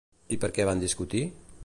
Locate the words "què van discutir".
0.55-1.23